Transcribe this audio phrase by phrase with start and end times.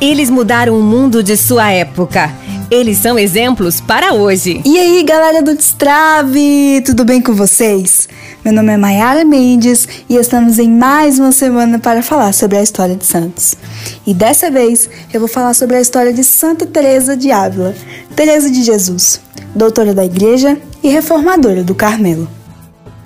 [0.00, 2.32] Eles mudaram o mundo de sua época.
[2.70, 4.62] Eles são exemplos para hoje.
[4.64, 8.08] E aí, galera do Destrave, tudo bem com vocês?
[8.44, 12.62] Meu nome é Mayara Mendes e estamos em mais uma semana para falar sobre a
[12.62, 13.56] história de Santos.
[14.06, 17.74] E dessa vez eu vou falar sobre a história de Santa Teresa de Ávila,
[18.14, 19.20] Teresa de Jesus,
[19.52, 22.28] doutora da Igreja e reformadora do Carmelo.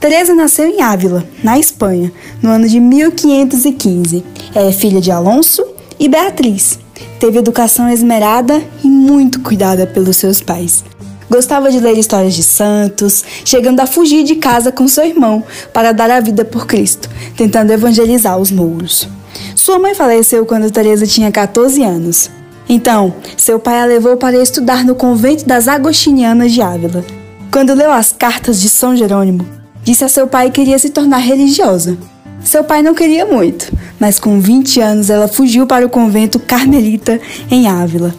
[0.00, 2.10] Teresa nasceu em Ávila, na Espanha,
[2.40, 4.24] no ano de 1515.
[4.54, 6.78] é filha de Alonso e Beatriz.
[7.18, 10.84] Teve educação esmerada e muito cuidada pelos seus pais.
[11.30, 15.92] Gostava de ler histórias de santos, chegando a fugir de casa com seu irmão para
[15.92, 19.08] dar a vida por Cristo, tentando evangelizar os mouros.
[19.54, 22.30] Sua mãe faleceu quando Teresa tinha 14 anos.
[22.68, 27.04] Então, seu pai a levou para estudar no convento das Agostinianas de Ávila.
[27.52, 29.46] Quando leu as cartas de São Jerônimo,
[29.82, 31.96] disse a seu pai que queria se tornar religiosa.
[32.42, 37.20] Seu pai não queria muito, mas com 20 anos ela fugiu para o convento carmelita
[37.50, 38.14] em Ávila.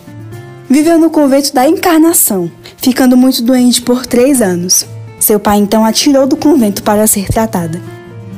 [0.70, 4.86] Viveu no convento da Encarnação, ficando muito doente por três anos.
[5.20, 7.82] Seu pai então a tirou do convento para ser tratada.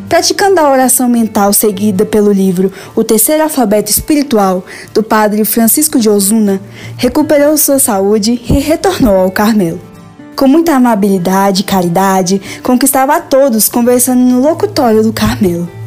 [0.08, 6.10] Praticando a oração mental seguida pelo livro O Terceiro Alfabeto Espiritual, do padre Francisco de
[6.10, 6.62] Osuna,
[6.98, 9.80] recuperou sua saúde e retornou ao Carmelo.
[10.36, 15.81] Com muita amabilidade e caridade, conquistava a todos conversando no locutório do Carmelo.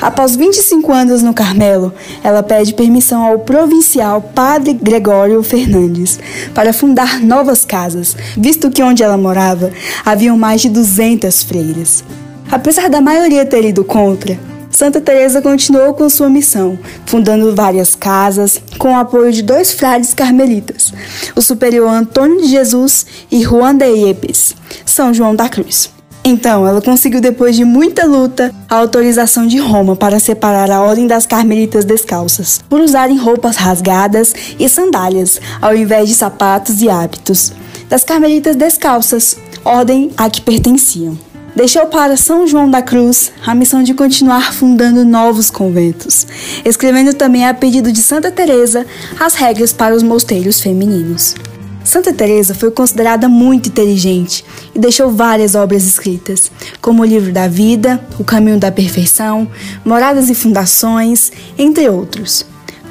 [0.00, 6.18] Após 25 anos no Carmelo, ela pede permissão ao provincial Padre Gregório Fernandes
[6.54, 9.70] para fundar novas casas, visto que onde ela morava
[10.04, 12.04] haviam mais de 200 freiras.
[12.50, 14.38] Apesar da maioria ter ido contra,
[14.70, 20.12] Santa Teresa continuou com sua missão, fundando várias casas, com o apoio de dois frades
[20.12, 20.92] carmelitas,
[21.34, 25.95] o superior Antônio de Jesus e Juan de Yepes, São João da Cruz.
[26.28, 31.06] Então, ela conseguiu, depois de muita luta, a autorização de Roma para separar a Ordem
[31.06, 37.52] das Carmelitas Descalças, por usarem roupas rasgadas e sandálias, ao invés de sapatos e hábitos,
[37.88, 41.16] das Carmelitas Descalças, ordem a que pertenciam.
[41.54, 46.26] Deixou para São João da Cruz a missão de continuar fundando novos conventos,
[46.64, 48.84] escrevendo também a pedido de Santa Teresa
[49.20, 51.36] as regras para os mosteiros femininos.
[51.86, 57.46] Santa Teresa foi considerada muito inteligente e deixou várias obras escritas, como o Livro da
[57.46, 59.48] Vida, O Caminho da Perfeição,
[59.84, 62.44] Moradas e Fundações, entre outros.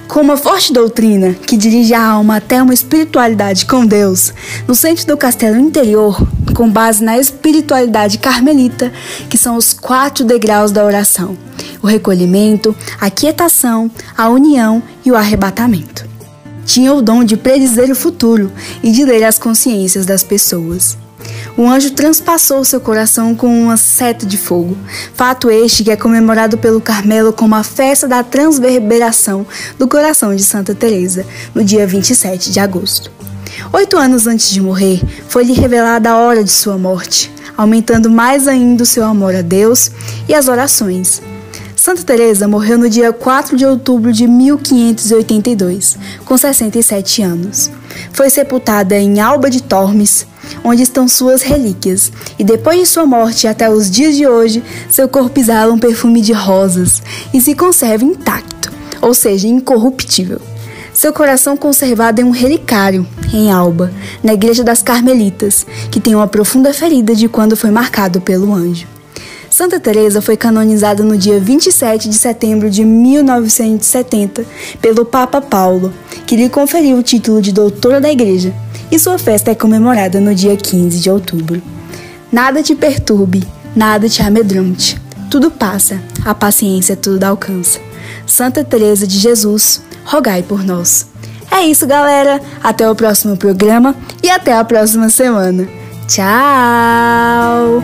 [0.08, 4.34] Com uma forte doutrina que dirige a alma até uma espiritualidade com Deus,
[4.66, 8.94] no centro do castelo interior, com base na espiritualidade carmelita,
[9.30, 11.36] que são os quatro degraus da oração:
[11.82, 16.15] o recolhimento, a quietação, a união e o arrebatamento
[16.66, 18.52] tinha o dom de predizer o futuro
[18.84, 20.98] e de ler as consciências das pessoas.
[21.58, 24.78] O anjo transpassou seu coração com uma seta de fogo,
[25.14, 29.46] fato este que é comemorado pelo Carmelo como a festa da transverberação
[29.78, 33.10] do coração de Santa Teresa, no dia 27 de agosto.
[33.72, 38.84] Oito anos antes de morrer, foi-lhe revelada a hora de sua morte, aumentando mais ainda
[38.84, 39.90] o seu amor a Deus
[40.28, 41.22] e as orações.
[41.86, 47.70] Santa Teresa morreu no dia 4 de outubro de 1582, com 67 anos.
[48.12, 50.26] Foi sepultada em Alba de Tormes,
[50.64, 55.08] onde estão suas relíquias, e depois de sua morte até os dias de hoje, seu
[55.08, 60.42] corpo exala um perfume de rosas e se conserva intacto, ou seja, incorruptível.
[60.92, 66.26] Seu coração conservado em um relicário, em Alba, na Igreja das Carmelitas, que tem uma
[66.26, 68.95] profunda ferida de quando foi marcado pelo anjo.
[69.56, 74.46] Santa Teresa foi canonizada no dia 27 de setembro de 1970
[74.82, 75.94] pelo Papa Paulo,
[76.28, 78.54] que lhe conferiu o título de doutora da Igreja,
[78.92, 81.62] e sua festa é comemorada no dia 15 de outubro.
[82.30, 85.02] Nada te perturbe, nada te amedronte.
[85.32, 87.80] Tudo passa, a paciência tudo alcança.
[88.28, 91.08] Santa Teresa de Jesus, rogai por nós.
[91.50, 92.42] É isso, galera.
[92.62, 95.66] Até o próximo programa e até a próxima semana.
[96.10, 97.82] Tchau!